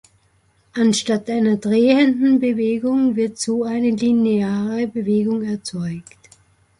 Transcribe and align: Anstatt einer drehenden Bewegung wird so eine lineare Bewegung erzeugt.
Anstatt 0.73 1.29
einer 1.29 1.57
drehenden 1.57 2.39
Bewegung 2.39 3.15
wird 3.15 3.37
so 3.37 3.65
eine 3.65 3.91
lineare 3.91 4.87
Bewegung 4.87 5.43
erzeugt. 5.43 6.17